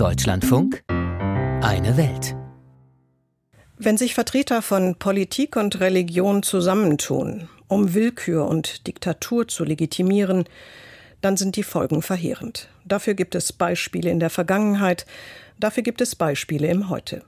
Deutschlandfunk 0.00 0.82
Eine 0.88 1.98
Welt. 1.98 2.34
Wenn 3.76 3.98
sich 3.98 4.14
Vertreter 4.14 4.62
von 4.62 4.94
Politik 4.94 5.56
und 5.56 5.78
Religion 5.78 6.42
zusammentun, 6.42 7.50
um 7.68 7.92
Willkür 7.92 8.46
und 8.46 8.86
Diktatur 8.86 9.46
zu 9.46 9.62
legitimieren, 9.62 10.44
dann 11.20 11.36
sind 11.36 11.56
die 11.56 11.62
Folgen 11.62 12.00
verheerend. 12.00 12.70
Dafür 12.86 13.12
gibt 13.12 13.34
es 13.34 13.52
Beispiele 13.52 14.08
in 14.08 14.20
der 14.20 14.30
Vergangenheit, 14.30 15.04
dafür 15.58 15.82
gibt 15.82 16.00
es 16.00 16.16
Beispiele 16.16 16.68
im 16.68 16.88
Heute. 16.88 17.22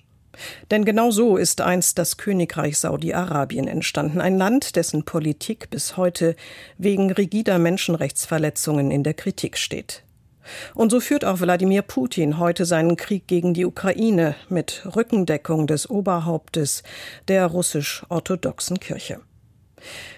Denn 0.71 0.87
genau 0.87 1.11
so 1.11 1.37
ist 1.37 1.61
einst 1.61 1.99
das 1.99 2.17
Königreich 2.17 2.79
Saudi-Arabien 2.79 3.69
entstanden, 3.69 4.19
ein 4.19 4.39
Land, 4.39 4.77
dessen 4.77 5.05
Politik 5.05 5.69
bis 5.69 5.99
heute 5.99 6.37
wegen 6.79 7.13
rigider 7.13 7.59
Menschenrechtsverletzungen 7.59 8.91
in 8.91 9.03
der 9.03 9.13
Kritik 9.13 9.59
steht. 9.59 10.05
Und 10.75 10.91
so 10.91 11.01
führt 11.01 11.25
auch 11.25 11.41
Wladimir 11.41 11.83
Putin 11.83 12.39
heute 12.39 12.65
seinen 12.65 12.97
Krieg 12.97 13.27
gegen 13.27 13.55
die 13.55 13.65
Ukraine 13.65 14.35
mit 14.49 14.83
Rückendeckung 14.97 15.67
des 15.67 15.89
Oberhauptes 15.89 16.83
der 17.29 17.47
russisch-orthodoxen 17.47 18.81
Kirche. 18.81 19.21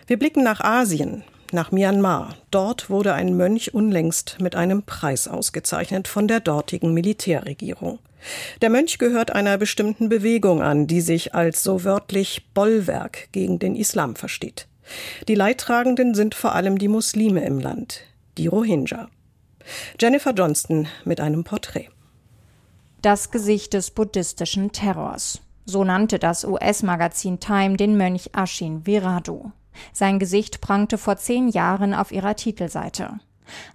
Wir 0.07 0.19
blicken 0.19 0.43
nach 0.43 0.61
Asien, 0.61 1.25
nach 1.53 1.73
Myanmar. 1.73 2.37
Dort 2.51 2.91
wurde 2.91 3.15
ein 3.15 3.37
Mönch 3.37 3.73
unlängst 3.73 4.39
mit 4.41 4.57
einem 4.57 4.83
Preis 4.83 5.29
ausgezeichnet 5.29 6.09
von 6.09 6.29
der 6.29 6.41
dortigen 6.41 6.93
Militärregierung. 6.93 7.99
Der 8.63 8.71
Mönch 8.71 8.99
gehört 8.99 9.33
einer 9.33 9.59
bestimmten 9.59 10.09
Bewegung 10.09 10.63
an, 10.63 10.87
die 10.87 11.01
sich 11.01 11.35
als 11.35 11.63
so 11.63 11.85
wörtlich 11.85 12.47
Bollwerk 12.55 13.29
gegen 13.33 13.59
den 13.59 13.77
Islam 13.77 14.17
versteht. 14.17 14.67
Die 15.29 15.35
Leidtragenden 15.35 16.15
sind 16.15 16.35
vor 16.35 16.55
allem 16.55 16.79
die 16.79 16.89
Muslime 16.89 17.45
im 17.45 17.59
Land, 17.59 18.03
die 18.37 18.47
Rohingya. 18.47 19.09
Jennifer 20.01 20.33
Johnston 20.33 20.89
mit 21.05 21.21
einem 21.21 21.45
Porträt. 21.45 21.89
Das 23.03 23.31
Gesicht 23.31 23.75
des 23.75 23.91
buddhistischen 23.91 24.73
Terrors. 24.73 25.41
So 25.67 25.85
nannte 25.85 26.19
das 26.19 26.45
US-Magazin 26.45 27.41
Time 27.41 27.77
den 27.77 27.97
Mönch 27.97 28.31
Ashin 28.33 28.87
Viradu. 28.87 29.53
Sein 29.93 30.19
Gesicht 30.19 30.61
prangte 30.61 30.99
vor 30.99 31.17
zehn 31.17 31.49
Jahren 31.49 31.95
auf 31.95 32.13
ihrer 32.13 32.37
Titelseite. 32.37 33.19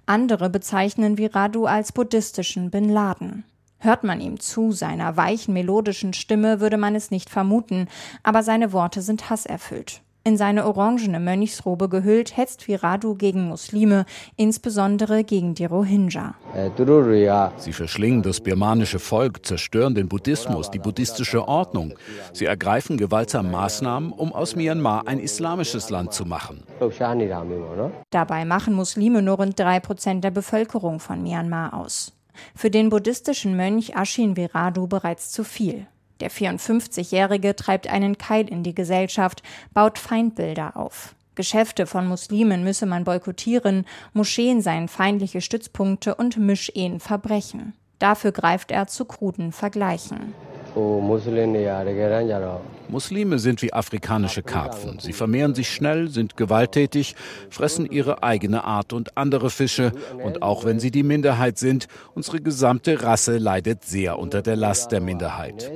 Andere 0.06 0.50
bezeichnen 0.50 1.18
Viradu 1.18 1.66
als 1.66 1.92
buddhistischen 1.92 2.72
Bin 2.72 2.90
Laden. 2.90 3.44
Hört 3.80 4.04
man 4.04 4.20
ihm 4.20 4.40
zu, 4.40 4.72
seiner 4.72 5.16
weichen 5.16 5.54
melodischen 5.54 6.14
Stimme, 6.14 6.60
würde 6.60 6.78
man 6.78 6.96
es 6.96 7.12
nicht 7.12 7.30
vermuten, 7.30 7.88
aber 8.24 8.44
seine 8.44 8.74
Worte 8.74 9.02
sind 9.02 9.30
hasserfüllt. 9.30 10.02
In 10.26 10.36
seine 10.36 10.66
orangene 10.66 11.20
Mönchsrobe 11.20 11.88
gehüllt, 11.88 12.36
hetzt 12.36 12.68
Viradu 12.68 13.16
gegen 13.16 13.48
Muslime, 13.48 14.06
insbesondere 14.36 15.24
gegen 15.24 15.56
die 15.56 15.66
Rohingya. 15.66 16.36
Sie 17.58 17.74
verschlingen 17.74 18.22
das 18.22 18.42
birmanische 18.42 19.00
Volk, 19.00 19.46
zerstören 19.46 19.96
den 19.96 20.10
Buddhismus, 20.10 20.70
die 20.72 20.80
buddhistische 20.80 21.48
Ordnung. 21.48 21.94
Sie 22.34 22.46
ergreifen 22.46 22.98
gewaltsam 22.98 23.50
Maßnahmen, 23.50 24.12
um 24.12 24.34
aus 24.34 24.58
Myanmar 24.58 25.08
ein 25.08 25.20
islamisches 25.20 25.90
Land 25.90 26.14
zu 26.14 26.26
machen. 26.26 26.64
Dabei 28.10 28.46
machen 28.46 28.74
Muslime 28.74 29.22
nur 29.22 29.38
rund 29.38 29.58
drei 29.58 29.80
Prozent 29.80 30.24
der 30.24 30.32
Bevölkerung 30.32 31.00
von 31.00 31.24
Myanmar 31.24 31.74
aus. 31.74 32.12
Für 32.56 32.70
den 32.70 32.90
buddhistischen 32.90 33.56
Mönch 33.56 33.96
Ashin 33.96 34.36
Viradu 34.36 34.88
bereits 34.88 35.32
zu 35.32 35.44
viel. 35.44 35.88
Der 36.20 36.32
54-Jährige 36.32 37.56
treibt 37.56 37.88
einen 37.88 38.18
Keil 38.18 38.48
in 38.48 38.64
die 38.64 38.76
Gesellschaft, 38.76 39.42
baut 39.74 39.98
Feindbilder 39.98 40.76
auf. 40.76 41.16
Geschäfte 41.36 41.86
von 41.86 42.08
Muslimen 42.08 42.64
müsse 42.64 42.86
man 42.86 43.06
boykottieren, 43.06 43.86
Moscheen 44.14 44.62
seien 44.62 44.90
feindliche 44.90 45.40
Stützpunkte 45.40 46.16
und 46.16 46.38
Mischehen 46.38 47.00
Verbrechen. 47.00 47.74
Dafür 47.98 48.32
greift 48.32 48.72
er 48.72 48.88
zu 48.88 49.06
kruden 49.06 49.54
Vergleichen. 49.54 50.34
Muslime 52.90 53.38
sind 53.40 53.62
wie 53.62 53.72
afrikanische 53.72 54.42
Karpfen. 54.42 55.00
Sie 55.00 55.14
vermehren 55.14 55.54
sich 55.54 55.70
schnell, 55.70 56.10
sind 56.10 56.38
gewalttätig, 56.38 57.16
fressen 57.50 57.86
ihre 57.86 58.24
eigene 58.24 58.64
Art 58.64 58.94
und 58.94 59.16
andere 59.16 59.50
Fische. 59.50 59.92
Und 60.24 60.42
auch 60.42 60.66
wenn 60.66 60.80
sie 60.80 60.90
die 60.90 61.04
Minderheit 61.04 61.58
sind, 61.58 61.88
unsere 62.16 62.42
gesamte 62.42 63.04
Rasse 63.04 63.38
leidet 63.38 63.84
sehr 63.86 64.18
unter 64.18 64.42
der 64.42 64.56
Last 64.56 64.92
der 64.92 65.02
Minderheit. 65.02 65.72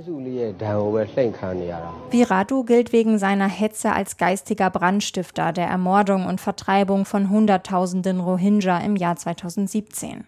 Viradu 2.09 2.63
gilt 2.63 2.93
wegen 2.93 3.19
seiner 3.19 3.47
Hetze 3.47 3.93
als 3.93 4.17
geistiger 4.17 4.69
Brandstifter 4.69 5.53
der 5.53 5.67
Ermordung 5.67 6.25
und 6.25 6.41
Vertreibung 6.41 7.05
von 7.05 7.29
Hunderttausenden 7.29 8.19
Rohingya 8.19 8.79
im 8.79 8.95
Jahr 8.95 9.15
2017. 9.15 10.25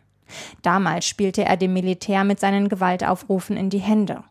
Damals 0.61 1.05
spielte 1.07 1.43
er 1.45 1.57
dem 1.57 1.73
Militär 1.73 2.23
mit 2.23 2.39
seinen 2.39 2.69
Gewaltaufrufen 2.69 3.57
in 3.57 3.69
die 3.69 3.79
Hände. 3.79 4.23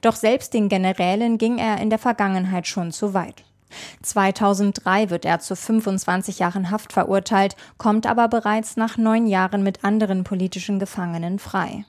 Doch 0.00 0.16
selbst 0.16 0.54
den 0.54 0.68
Generälen 0.68 1.38
ging 1.38 1.58
er 1.58 1.78
in 1.78 1.90
der 1.90 1.98
Vergangenheit 1.98 2.66
schon 2.66 2.92
zu 2.92 3.14
weit. 3.14 3.44
2003 4.02 5.10
wird 5.10 5.24
er 5.24 5.40
zu 5.40 5.56
25 5.56 6.38
Jahren 6.38 6.70
Haft 6.70 6.92
verurteilt, 6.92 7.56
kommt 7.78 8.06
aber 8.06 8.28
bereits 8.28 8.76
nach 8.76 8.96
neun 8.96 9.26
Jahren 9.26 9.62
mit 9.62 9.84
anderen 9.84 10.24
politischen 10.24 10.78
Gefangenen 10.78 11.38
frei. 11.38 11.84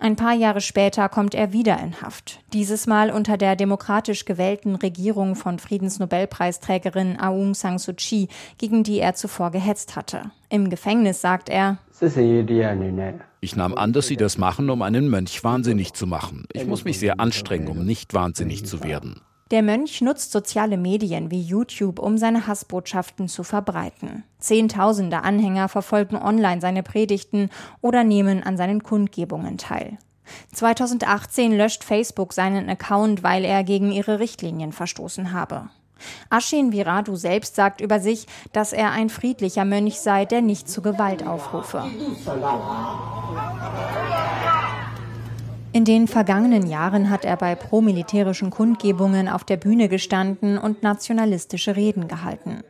Ein 0.00 0.16
paar 0.16 0.34
Jahre 0.34 0.60
später 0.60 1.08
kommt 1.08 1.34
er 1.34 1.52
wieder 1.52 1.78
in 1.80 2.00
Haft, 2.00 2.40
dieses 2.52 2.86
Mal 2.86 3.10
unter 3.10 3.36
der 3.36 3.56
demokratisch 3.56 4.24
gewählten 4.24 4.74
Regierung 4.74 5.36
von 5.36 5.58
Friedensnobelpreisträgerin 5.58 7.20
Aung 7.20 7.54
San 7.54 7.78
Suu 7.78 7.92
Kyi, 7.94 8.28
gegen 8.58 8.84
die 8.84 9.00
er 9.00 9.14
zuvor 9.14 9.50
gehetzt 9.50 9.96
hatte. 9.96 10.30
Im 10.48 10.70
Gefängnis 10.70 11.20
sagt 11.20 11.48
er, 11.48 11.78
ich 13.46 13.56
nahm 13.56 13.74
an, 13.74 13.92
dass 13.92 14.08
Sie 14.08 14.16
das 14.16 14.36
machen, 14.36 14.68
um 14.68 14.82
einen 14.82 15.08
Mönch 15.08 15.42
wahnsinnig 15.42 15.94
zu 15.94 16.06
machen. 16.06 16.44
Ich 16.52 16.66
muss 16.66 16.84
mich 16.84 16.98
sehr 16.98 17.20
anstrengen, 17.20 17.68
um 17.68 17.86
nicht 17.86 18.12
wahnsinnig 18.12 18.66
zu 18.66 18.82
werden. 18.82 19.22
Der 19.52 19.62
Mönch 19.62 20.00
nutzt 20.00 20.32
soziale 20.32 20.76
Medien 20.76 21.30
wie 21.30 21.40
YouTube, 21.40 22.00
um 22.00 22.18
seine 22.18 22.48
Hassbotschaften 22.48 23.28
zu 23.28 23.44
verbreiten. 23.44 24.24
Zehntausende 24.40 25.22
Anhänger 25.22 25.68
verfolgen 25.68 26.16
online 26.16 26.60
seine 26.60 26.82
Predigten 26.82 27.50
oder 27.80 28.02
nehmen 28.02 28.42
an 28.42 28.56
seinen 28.56 28.82
Kundgebungen 28.82 29.56
teil. 29.56 29.98
2018 30.52 31.56
löscht 31.56 31.84
Facebook 31.84 32.32
seinen 32.32 32.68
Account, 32.68 33.22
weil 33.22 33.44
er 33.44 33.62
gegen 33.62 33.92
ihre 33.92 34.18
Richtlinien 34.18 34.72
verstoßen 34.72 35.32
habe. 35.32 35.70
Ashin 36.30 36.72
Viradu 36.72 37.16
selbst 37.16 37.54
sagt 37.54 37.80
über 37.80 38.00
sich, 38.00 38.26
dass 38.52 38.72
er 38.72 38.90
ein 38.92 39.08
friedlicher 39.08 39.64
Mönch 39.64 40.00
sei, 40.00 40.24
der 40.24 40.42
nicht 40.42 40.68
zu 40.68 40.82
Gewalt 40.82 41.26
aufrufe. 41.26 41.84
In 45.72 45.84
den 45.84 46.08
vergangenen 46.08 46.66
Jahren 46.66 47.10
hat 47.10 47.26
er 47.26 47.36
bei 47.36 47.54
promilitärischen 47.54 48.48
Kundgebungen 48.48 49.28
auf 49.28 49.44
der 49.44 49.58
Bühne 49.58 49.90
gestanden 49.90 50.56
und 50.56 50.82
nationalistische 50.82 51.76
Reden 51.76 52.08
gehalten. 52.08 52.62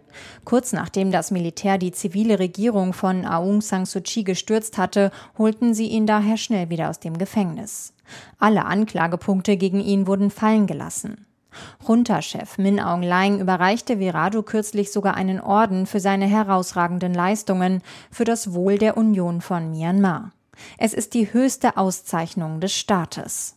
Kurz 0.45 0.73
nachdem 0.73 1.13
das 1.13 1.31
Militär 1.31 1.79
die 1.79 1.93
zivile 1.93 2.41
Regierung 2.41 2.93
von 2.93 3.25
Aung 3.25 3.61
San 3.61 3.87
Suu 3.87 4.01
Kyi 4.01 4.25
gestürzt 4.25 4.77
hatte, 4.77 5.13
holten 5.39 5.73
sie 5.73 5.87
ihn 5.87 6.07
daher 6.07 6.37
schnell 6.37 6.69
wieder 6.69 6.91
aus 6.91 6.99
dem 6.99 7.17
Gefängnis. 7.17 7.93
Alle 8.41 8.65
Anklagepunkte 8.65 9.57
gegen 9.57 9.81
ihn 9.81 10.09
wurden 10.09 10.33
fallen 10.33 10.67
gelassen. 10.67 11.26
Junta-Chef 11.87 12.59
Min 12.59 12.81
Aung 12.81 13.03
Hlaing 13.03 13.41
überreichte 13.41 13.99
Virado 13.99 14.43
kürzlich 14.43 14.93
sogar 14.93 15.15
einen 15.15 15.41
Orden 15.41 15.87
für 15.87 16.01
seine 16.01 16.27
herausragenden 16.27 17.15
Leistungen 17.15 17.83
für 18.11 18.25
das 18.25 18.53
Wohl 18.55 18.79
der 18.79 18.97
Union 18.97 19.41
von 19.41 19.71
Myanmar. 19.71 20.33
Es 20.79 20.95
ist 20.95 21.15
die 21.15 21.33
höchste 21.33 21.77
Auszeichnung 21.77 22.61
des 22.61 22.75
Staates. 22.75 23.57